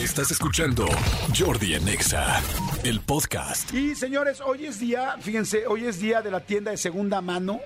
[0.00, 0.86] Estás escuchando
[1.38, 2.42] Jordi Anexa,
[2.84, 3.70] el podcast.
[3.74, 7.60] Y señores, hoy es día, fíjense, hoy es día de la tienda de segunda mano.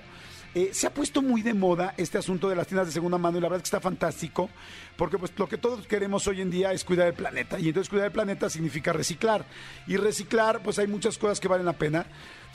[0.53, 3.37] Eh, se ha puesto muy de moda este asunto de las tiendas de segunda mano
[3.37, 4.49] y la verdad es que está fantástico
[4.97, 7.89] porque pues lo que todos queremos hoy en día es cuidar el planeta y entonces
[7.89, 9.45] cuidar el planeta significa reciclar
[9.87, 12.05] y reciclar pues hay muchas cosas que valen la pena.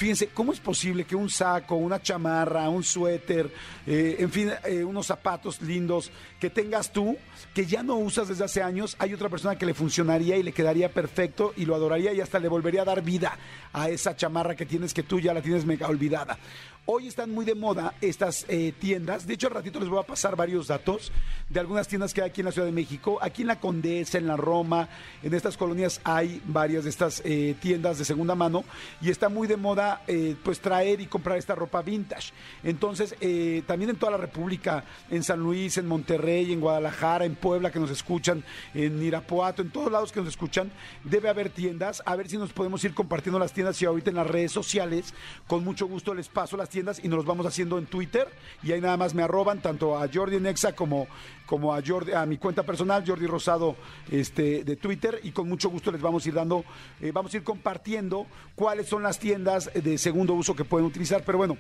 [0.01, 3.53] Fíjense, ¿cómo es posible que un saco, una chamarra, un suéter,
[3.87, 6.11] eh, en fin, eh, unos zapatos lindos
[6.41, 7.19] que tengas tú,
[7.53, 10.53] que ya no usas desde hace años, hay otra persona que le funcionaría y le
[10.53, 13.37] quedaría perfecto y lo adoraría y hasta le volvería a dar vida
[13.75, 16.39] a esa chamarra que tienes que tú ya la tienes mega olvidada?
[16.87, 19.27] Hoy están muy de moda estas eh, tiendas.
[19.27, 21.13] De hecho, al ratito les voy a pasar varios datos
[21.49, 23.19] de algunas tiendas que hay aquí en la Ciudad de México.
[23.21, 24.89] Aquí en la Condesa, en la Roma,
[25.23, 27.23] en estas colonias hay varias de estas
[27.61, 28.65] tiendas de segunda mano
[29.01, 32.33] y está muy de moda eh, pues traer y comprar esta ropa vintage.
[32.63, 33.15] Entonces,
[33.67, 37.81] también en toda la República, en San Luis, en Monterrey, en Guadalajara, en Puebla que
[37.81, 38.45] nos escuchan,
[38.75, 40.71] en Irapuato, en todos lados que nos escuchan,
[41.05, 42.03] debe haber tiendas.
[42.07, 45.15] A ver si nos podemos ir compartiendo las tiendas y ahorita en las redes sociales.
[45.47, 48.29] Con mucho gusto les paso las tiendas y nos los vamos haciendo en Twitter
[48.63, 51.07] y ahí nada más me arroban tanto a Jordi Nexa como,
[51.47, 53.77] como a Jordi, a mi cuenta personal, Jordi Rosado,
[54.11, 56.65] este, de Twitter, y con mucho gusto les vamos a ir dando,
[57.01, 61.25] eh, vamos a ir compartiendo cuáles son las tiendas de segundo uso que pueden utilizar.
[61.25, 61.57] Pero bueno,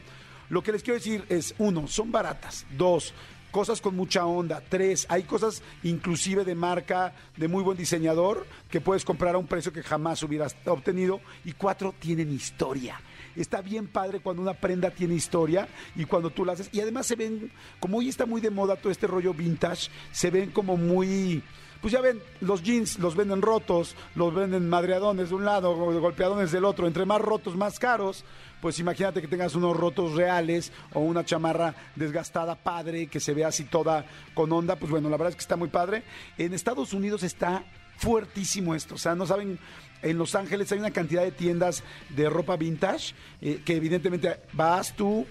[0.48, 3.14] lo que les quiero decir es, uno, son baratas, dos,
[3.50, 4.62] cosas con mucha onda.
[4.68, 9.46] Tres, hay cosas inclusive de marca, de muy buen diseñador, que puedes comprar a un
[9.46, 11.20] precio que jamás hubieras obtenido.
[11.44, 13.00] Y cuatro, tienen historia
[13.36, 16.68] está bien padre cuando una prenda tiene historia y cuando tú la haces.
[16.72, 20.30] Y además se ven, como hoy está muy de moda todo este rollo vintage, se
[20.30, 21.42] ven como muy
[21.80, 26.52] pues ya ven, los jeans los venden rotos, los venden madreadones de un lado, golpeadones
[26.52, 28.24] del otro, entre más rotos, más caros.
[28.60, 33.48] Pues imagínate que tengas unos rotos reales o una chamarra desgastada padre, que se vea
[33.48, 34.76] así toda con onda.
[34.76, 36.02] Pues bueno, la verdad es que está muy padre.
[36.36, 37.64] En Estados Unidos está
[38.00, 38.94] fuertísimo esto.
[38.94, 39.58] O sea, no saben
[40.02, 44.96] en Los Ángeles hay una cantidad de tiendas de ropa vintage eh, que evidentemente vas
[44.96, 45.26] tú,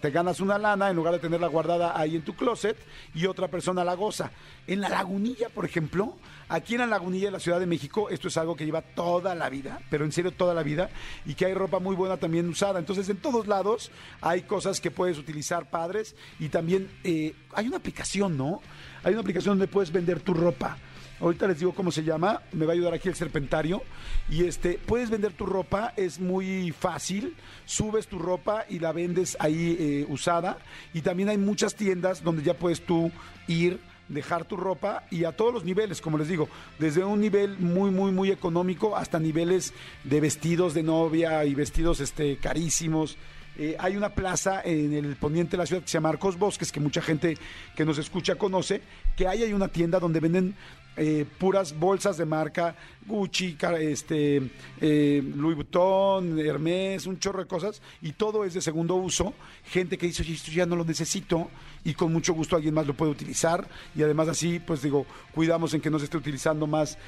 [0.00, 2.76] te ganas una lana en lugar de tenerla guardada ahí en tu closet
[3.14, 4.32] y otra persona la goza.
[4.66, 6.16] En la lagunilla, por ejemplo,
[6.48, 9.34] aquí en la lagunilla de la Ciudad de México, esto es algo que lleva toda
[9.34, 10.90] la vida, pero en serio toda la vida,
[11.24, 12.80] y que hay ropa muy buena también usada.
[12.80, 17.76] Entonces, en todos lados hay cosas que puedes utilizar padres y también eh, hay una
[17.76, 18.62] aplicación, ¿no?
[19.04, 20.76] Hay una aplicación donde puedes vender tu ropa.
[21.20, 23.82] Ahorita les digo cómo se llama, me va a ayudar aquí el serpentario.
[24.28, 27.34] Y este, puedes vender tu ropa, es muy fácil.
[27.64, 30.58] Subes tu ropa y la vendes ahí eh, usada.
[30.94, 33.10] Y también hay muchas tiendas donde ya puedes tú
[33.46, 37.58] ir dejar tu ropa y a todos los niveles, como les digo, desde un nivel
[37.58, 39.74] muy, muy, muy económico hasta niveles
[40.04, 43.18] de vestidos de novia y vestidos este, carísimos.
[43.58, 46.70] Eh, hay una plaza en el poniente de la ciudad que se llama Arcos Bosques,
[46.70, 47.36] que mucha gente
[47.74, 48.80] que nos escucha conoce,
[49.16, 50.54] que ahí hay una tienda donde venden
[50.98, 52.74] eh, puras bolsas de marca,
[53.06, 54.50] Gucci, este,
[54.80, 59.32] eh, Louis Vuitton, Hermes, un chorro de cosas, y todo es de segundo uso.
[59.64, 61.50] Gente que dice, oye, esto ya no lo necesito,
[61.84, 65.72] y con mucho gusto alguien más lo puede utilizar, y además así, pues digo, cuidamos
[65.72, 66.98] en que no se esté utilizando más,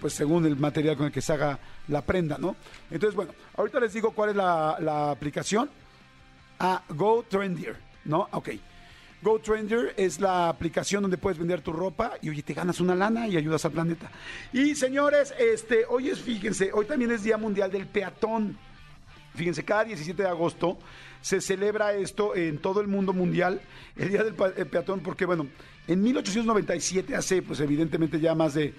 [0.00, 2.56] pues según el material con el que se haga la prenda, ¿no?
[2.90, 5.70] Entonces, bueno, ahorita les digo cuál es la, aplicación
[6.58, 8.28] a Go Trendier, ¿no?
[8.32, 8.50] Ok.
[9.20, 12.94] Go Trendier es la aplicación donde puedes vender tu ropa y oye, te ganas una
[12.94, 14.10] lana y ayudas al planeta.
[14.52, 18.56] Y señores, este, hoy es, fíjense, hoy también es Día Mundial del Peatón.
[19.34, 20.78] Fíjense, cada 17 de agosto
[21.20, 23.60] se celebra esto en todo el mundo mundial,
[23.96, 25.48] el Día del Peatón, porque bueno,
[25.88, 28.74] en 1897, hace pues evidentemente ya más de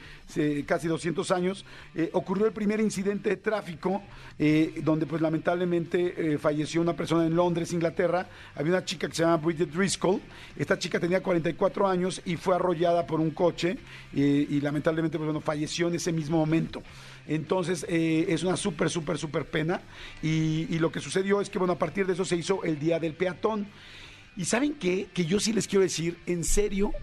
[0.67, 1.65] casi 200 años,
[1.95, 4.03] eh, ocurrió el primer incidente de tráfico
[4.37, 8.27] eh, donde pues lamentablemente eh, falleció una persona en Londres, Inglaterra.
[8.53, 10.21] Había una chica que se llama Bridget Driscoll.
[10.55, 13.77] Esta chica tenía 44 años y fue arrollada por un coche
[14.13, 16.83] y lamentablemente pues, bueno, falleció en ese mismo momento.
[17.27, 19.81] Entonces es una súper, súper, súper pena.
[20.21, 22.77] Y, y lo que sucedió es que bueno, a partir de eso se hizo el
[22.77, 23.67] Día del Peatón.
[24.39, 25.09] Y saben qué?
[25.13, 26.93] Que yo sí les quiero decir, en serio,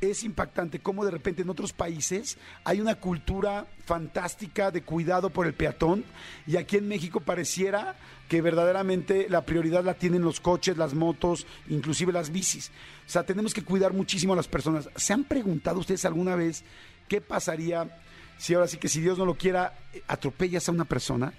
[0.00, 5.46] es impactante cómo de repente en otros países hay una cultura fantástica de cuidado por
[5.46, 6.04] el peatón
[6.48, 7.94] y aquí en México pareciera
[8.28, 12.72] que verdaderamente la prioridad la tienen los coches, las motos, inclusive las bicis.
[13.06, 14.88] O sea, tenemos que cuidar muchísimo a las personas.
[14.96, 16.64] ¿Se han preguntado ustedes alguna vez
[17.06, 18.00] qué pasaría
[18.36, 19.78] si ahora sí que si Dios no lo quiera
[20.08, 21.34] atropellas a una persona?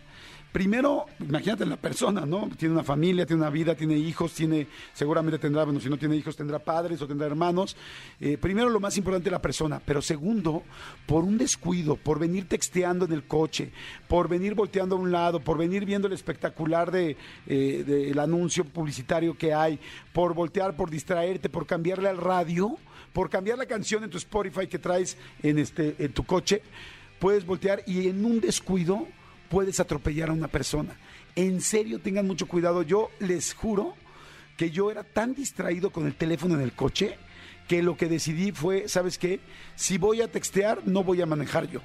[0.51, 2.49] Primero, imagínate la persona, ¿no?
[2.57, 6.15] Tiene una familia, tiene una vida, tiene hijos, tiene, seguramente tendrá, bueno, si no tiene
[6.15, 7.75] hijos, tendrá padres o tendrá hermanos.
[8.19, 9.81] Eh, primero, lo más importante, la persona.
[9.85, 10.63] Pero segundo,
[11.05, 13.71] por un descuido, por venir texteando en el coche,
[14.07, 17.17] por venir volteando a un lado, por venir viendo el espectacular de,
[17.47, 19.79] eh, del anuncio publicitario que hay,
[20.13, 22.77] por voltear, por distraerte, por cambiarle al radio,
[23.13, 26.61] por cambiar la canción en tu Spotify que traes en, este, en tu coche
[27.21, 29.07] puedes voltear y en un descuido
[29.51, 30.95] puedes atropellar a una persona.
[31.35, 32.81] En serio, tengan mucho cuidado.
[32.83, 33.95] Yo les juro
[34.55, 37.17] que yo era tan distraído con el teléfono en el coche
[37.67, 39.39] que lo que decidí fue, ¿sabes qué?
[39.75, 41.81] Si voy a textear, no voy a manejar yo.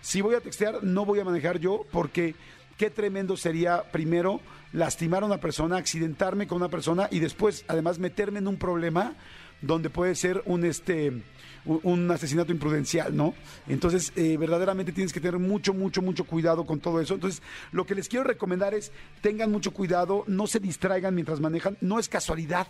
[0.00, 2.34] Si voy a textear, no voy a manejar yo porque
[2.78, 4.40] qué tremendo sería primero
[4.72, 9.14] lastimar a una persona, accidentarme con una persona y después además meterme en un problema
[9.62, 11.22] donde puede ser un este
[11.64, 13.34] un, asesinato imprudencial, ¿no?
[13.68, 17.14] Entonces, eh, verdaderamente tienes que tener mucho, mucho, mucho cuidado con todo eso.
[17.14, 17.42] Entonces,
[17.72, 21.98] lo que les quiero recomendar es tengan mucho cuidado, no se distraigan mientras manejan, no
[21.98, 22.66] es casualidad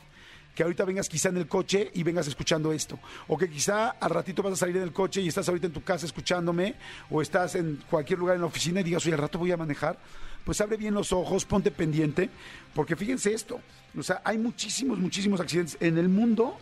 [0.54, 2.98] que ahorita vengas quizá en el coche y vengas escuchando esto.
[3.28, 5.72] O que quizá al ratito vas a salir en el coche y estás ahorita en
[5.72, 6.74] tu casa escuchándome,
[7.08, 9.56] o estás en cualquier lugar en la oficina y digas, oye, al rato voy a
[9.56, 9.98] manejar.
[10.44, 12.30] Pues abre bien los ojos, ponte pendiente,
[12.74, 13.60] porque fíjense esto,
[13.96, 16.58] o sea, hay muchísimos, muchísimos accidentes en el mundo.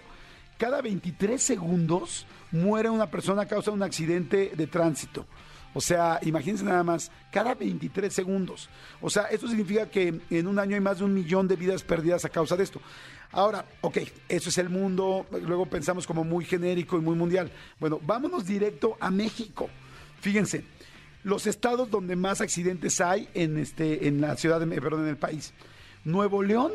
[0.59, 5.25] Cada 23 segundos muere una persona a causa de un accidente de tránsito.
[5.73, 8.69] O sea, imagínense nada más, cada 23 segundos.
[9.01, 11.85] O sea, esto significa que en un año hay más de un millón de vidas
[11.85, 12.81] perdidas a causa de esto.
[13.31, 17.53] Ahora, ok, eso es el mundo, luego pensamos como muy genérico y muy mundial.
[17.79, 19.69] Bueno, vámonos directo a México.
[20.21, 20.65] Fíjense,
[21.23, 25.19] los estados donde más accidentes hay en, este, en la ciudad, de, perdón, en el
[25.19, 25.53] país.
[26.05, 26.73] Nuevo León,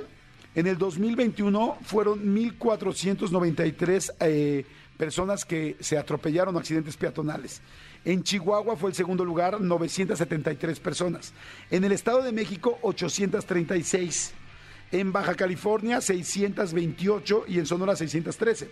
[0.55, 4.65] en el 2021 fueron 1.493 eh,
[4.97, 7.61] personas que se atropellaron accidentes peatonales.
[8.05, 11.33] En Chihuahua fue el segundo lugar, 973 personas.
[11.71, 14.33] En el Estado de México, 836
[14.91, 18.69] en Baja California 628 y en Sonora 613.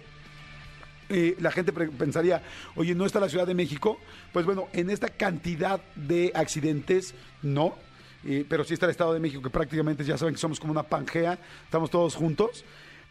[1.10, 2.42] Eh, la gente pensaría,
[2.76, 3.98] oye, ¿no está la Ciudad de México?
[4.32, 7.76] Pues bueno, en esta cantidad de accidentes, no,
[8.26, 10.72] eh, pero sí está el Estado de México, que prácticamente ya saben que somos como
[10.72, 12.64] una pangea, estamos todos juntos.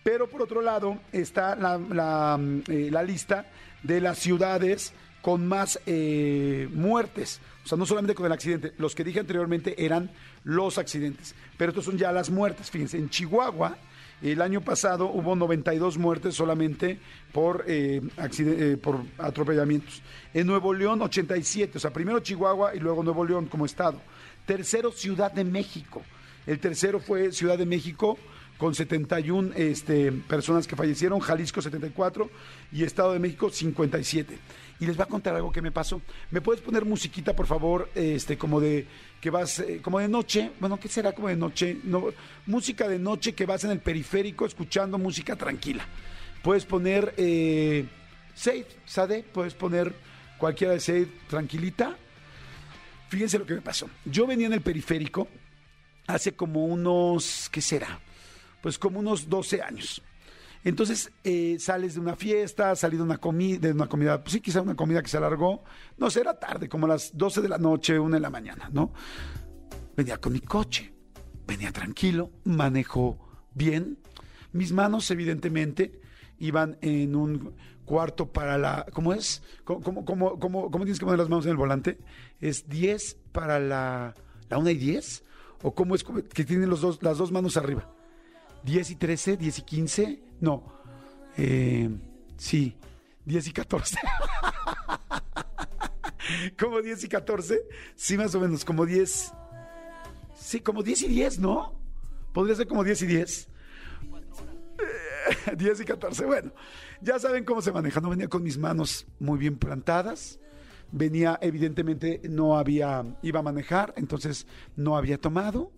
[0.03, 3.47] Pero por otro lado está la, la eh, lista
[3.83, 5.79] de las ciudades con más
[6.73, 7.41] muertes.
[7.62, 10.11] O sea, no solamente con el accidente, los que dije anteriormente eran
[10.45, 12.71] los accidentes, pero estos son ya las muertes.
[12.71, 13.77] Fíjense, en Chihuahua
[14.23, 16.99] el año pasado hubo 92 muertes solamente
[17.33, 20.03] por, eh, eh, por atropellamientos.
[20.35, 23.99] En Nuevo León 87, o sea, primero Chihuahua y luego Nuevo León como estado.
[24.47, 26.03] Tercero, Ciudad de México.
[26.47, 28.19] El tercero fue Ciudad de México
[28.61, 32.31] con 71 este, personas que fallecieron, Jalisco 74
[32.73, 34.39] y Estado de México 57.
[34.81, 36.03] Y les va a contar algo que me pasó.
[36.31, 38.87] ¿Me puedes poner musiquita, por favor, este, como de
[39.19, 40.51] que vas, eh, como de noche?
[40.61, 41.79] Bueno, ¿qué será como de noche?
[41.85, 42.09] No,
[42.47, 45.87] música de noche que vas en el periférico escuchando música tranquila.
[46.43, 47.87] Puedes poner eh,
[48.35, 49.95] Sade, Sade, puedes poner
[50.37, 51.97] cualquiera de Sade tranquilita.
[53.11, 53.91] Fíjense lo que me pasó.
[54.07, 55.29] Yo venía en el periférico
[56.07, 58.01] hace como unos, ¿qué será?
[58.61, 60.03] pues como unos 12 años.
[60.62, 64.41] Entonces eh, sales de una fiesta, salí de una comida, de una comida, pues sí,
[64.41, 65.65] quizá una comida que se alargó,
[65.97, 68.93] no sé, era tarde, como las 12 de la noche, una de la mañana, ¿no?
[69.97, 70.93] Venía con mi coche,
[71.47, 73.99] venía tranquilo, manejo bien.
[74.53, 76.01] Mis manos, evidentemente,
[76.41, 77.55] iban en un
[77.85, 78.87] cuarto para la.
[78.93, 79.43] ¿Cómo es?
[79.65, 81.99] ¿Cómo, cómo, cómo, tienes que poner las manos en el volante?
[82.41, 84.15] ¿Es 10 para la,
[84.49, 85.25] la 1 y 10?
[85.63, 87.93] ¿O cómo es que tienen los dos, las dos manos arriba?
[88.65, 90.65] 10 y 13, 10 y 15, no,
[91.37, 91.91] eh,
[92.37, 92.77] sí,
[93.25, 93.99] 10 y 14.
[96.59, 97.63] como 10 y 14,
[97.97, 99.32] sí, más o menos, como 10,
[100.35, 101.79] sí, como 10 y 10, ¿no?
[102.32, 103.50] Podría ser como 10 y 10.
[105.56, 106.53] 10 y 14, bueno,
[107.01, 110.39] ya saben cómo se maneja, no venía con mis manos muy bien plantadas,
[110.93, 114.46] venía, evidentemente no había, iba a manejar, entonces
[114.77, 115.72] no había tomado,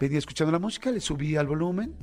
[0.00, 1.94] venía escuchando la música, le subí al volumen.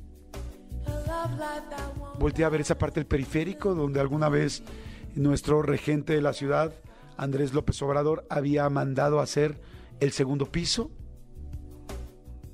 [2.20, 4.64] Volteé a ver esa parte del periférico donde alguna vez
[5.16, 6.74] nuestro regente de la ciudad,
[7.18, 9.60] Andrés López Obrador, había mandado hacer
[10.00, 10.92] el segundo piso.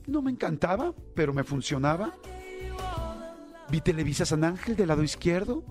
[0.05, 2.13] No me encantaba, pero me funcionaba.
[3.69, 5.63] Vi Televisa San Ángel del lado izquierdo.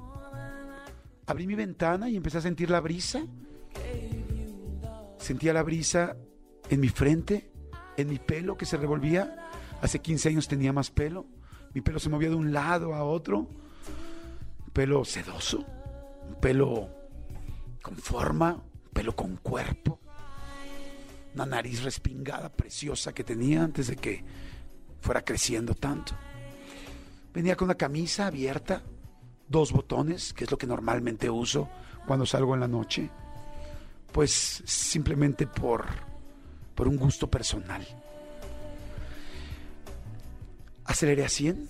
[1.26, 3.24] Abrí mi ventana y empecé a sentir la brisa.
[5.18, 6.16] Sentía la brisa
[6.68, 7.50] en mi frente,
[7.96, 9.48] en mi pelo que se revolvía.
[9.80, 11.26] Hace 15 años tenía más pelo.
[11.72, 13.38] Mi pelo se movía de un lado a otro.
[13.38, 15.64] Un pelo sedoso.
[16.28, 16.90] Un pelo
[17.80, 18.54] con forma.
[18.54, 20.00] Un pelo con cuerpo.
[21.34, 24.22] Una nariz respingada, preciosa que tenía antes de que
[25.00, 26.14] fuera creciendo tanto.
[27.36, 28.80] Venía con una camisa abierta,
[29.46, 31.68] dos botones, que es lo que normalmente uso
[32.06, 33.10] cuando salgo en la noche.
[34.10, 35.84] Pues simplemente por,
[36.74, 37.86] por un gusto personal.
[40.86, 41.68] Aceleré a 100.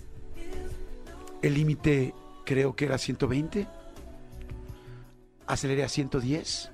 [1.41, 2.13] El límite
[2.45, 3.67] creo que era 120.
[5.47, 6.71] Aceleré a 110.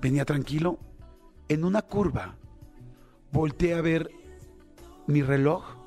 [0.00, 0.78] venía tranquilo.
[1.48, 2.36] En una curva,
[3.32, 4.08] volteé a ver
[5.08, 5.81] mi reloj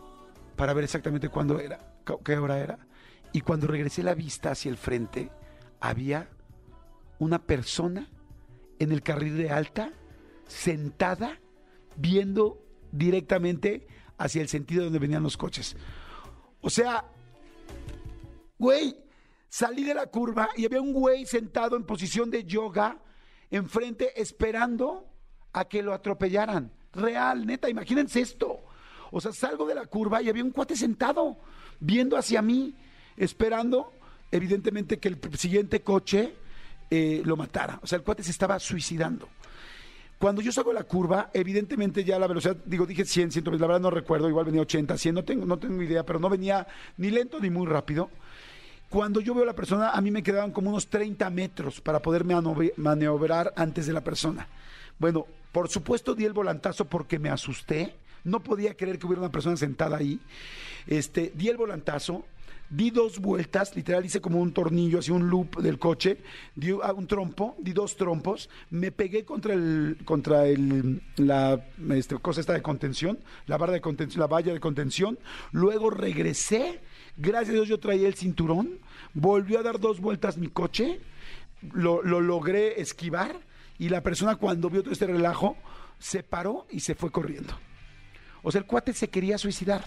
[0.56, 1.80] para ver exactamente cuándo era,
[2.24, 2.80] qué hora era.
[3.32, 5.30] Y cuando regresé la vista hacia el frente,
[5.80, 6.30] había
[7.20, 8.10] una persona
[8.80, 9.92] en el carril de alta,
[10.48, 11.40] sentada,
[11.96, 15.76] viendo directamente hacia el sentido donde venían los coches.
[16.62, 17.06] O sea,
[18.58, 18.98] güey,
[19.50, 23.00] salí de la curva y había un güey sentado en posición de yoga
[23.52, 25.10] enfrente esperando
[25.54, 26.72] a que lo atropellaran.
[26.92, 28.65] Real, neta, imagínense esto.
[29.12, 31.38] O sea, salgo de la curva y había un cuate sentado
[31.80, 32.76] viendo hacia mí,
[33.18, 33.94] esperando,
[34.32, 36.36] evidentemente, que el siguiente coche
[36.90, 37.80] eh, lo matara.
[37.84, 39.30] O sea, el cuate se estaba suicidando.
[40.18, 43.68] Cuando yo salgo de la curva, evidentemente ya la velocidad, digo, dije 100, 120, la
[43.68, 46.66] verdad no recuerdo, igual venía 80, 100, no tengo, no tengo idea, pero no venía
[46.98, 48.10] ni lento ni muy rápido.
[48.90, 52.02] Cuando yo veo a la persona, a mí me quedaban como unos 30 metros para
[52.02, 52.24] poder
[52.78, 54.48] maniobrar antes de la persona.
[54.98, 57.96] Bueno, por supuesto di el volantazo porque me asusté.
[58.26, 60.20] No podía creer que hubiera una persona sentada ahí.
[60.88, 62.26] Este, di el volantazo,
[62.70, 66.18] di dos vueltas, literal hice como un tornillo, así un loop del coche,
[66.56, 72.42] di un trompo, di dos trompos, me pegué contra el, contra el, la este, cosa
[72.42, 75.20] esta de contención, la barra de contención, la valla de contención,
[75.52, 76.82] luego regresé,
[77.18, 78.80] gracias a Dios yo traía el cinturón,
[79.14, 81.00] volvió a dar dos vueltas mi coche,
[81.74, 83.40] lo logré esquivar
[83.80, 85.58] y la persona cuando vio todo este relajo
[86.00, 87.54] se paró y se fue corriendo.
[88.46, 89.84] O sea, el cuate se quería suicidar.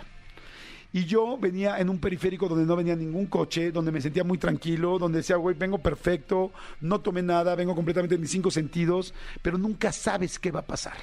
[0.93, 4.37] Y yo venía en un periférico donde no venía ningún coche, donde me sentía muy
[4.37, 6.51] tranquilo, donde decía, güey, vengo perfecto,
[6.81, 10.67] no tomé nada, vengo completamente en mis cinco sentidos, pero nunca sabes qué va a
[10.67, 10.97] pasar.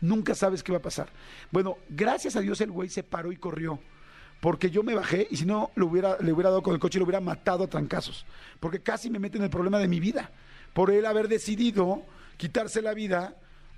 [0.00, 1.08] Nunca sabes qué va a pasar.
[1.50, 3.80] Bueno, gracias a Dios el güey se paró y corrió.
[4.40, 6.98] Porque yo me bajé y si no le hubiera, le hubiera dado con el coche
[6.98, 8.26] y lo hubiera matado a trancazos.
[8.60, 10.30] Porque casi me mete en el problema de mi vida.
[10.72, 12.04] Por él haber decidido
[12.36, 13.34] quitarse la vida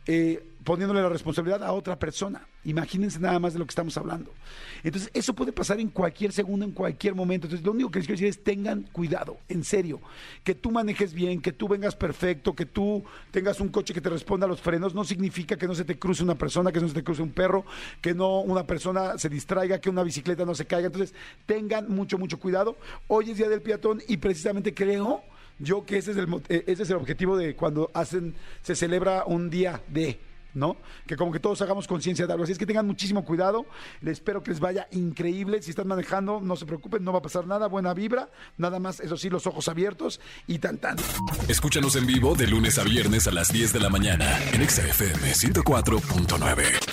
[0.06, 2.46] eh, poniéndole la responsabilidad a otra persona.
[2.64, 4.34] Imagínense nada más de lo que estamos hablando.
[4.82, 7.46] Entonces, eso puede pasar en cualquier segundo, en cualquier momento.
[7.46, 10.00] Entonces, lo único que les quiero decir es tengan cuidado, en serio.
[10.44, 14.10] Que tú manejes bien, que tú vengas perfecto, que tú tengas un coche que te
[14.10, 16.88] responda a los frenos, no significa que no se te cruce una persona, que no
[16.88, 17.64] se te cruce un perro,
[18.02, 20.88] que no una persona se distraiga, que una bicicleta no se caiga.
[20.88, 21.14] Entonces,
[21.46, 22.76] tengan mucho, mucho cuidado.
[23.06, 25.22] Hoy es Día del Peatón y precisamente creo
[25.58, 29.24] yo que ese es el, eh, ese es el objetivo de cuando hacen, se celebra
[29.26, 30.20] un día de,
[30.54, 30.76] ¿no?
[31.06, 32.44] Que como que todos hagamos conciencia de algo.
[32.44, 33.66] Así es que tengan muchísimo cuidado.
[34.00, 35.62] Les espero que les vaya increíble.
[35.62, 37.66] Si están manejando, no se preocupen, no va a pasar nada.
[37.68, 38.30] Buena vibra.
[38.56, 40.96] Nada más, eso sí, los ojos abiertos y tan tan.
[41.48, 45.32] Escúchanos en vivo de lunes a viernes a las 10 de la mañana en XFM
[45.32, 46.87] 104.9.